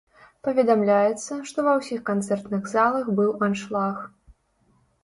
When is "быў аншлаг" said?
3.21-3.97